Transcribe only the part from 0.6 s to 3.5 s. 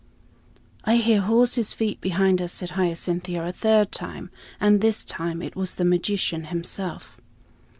"I hear horses' feet behind us," said Hyacinthia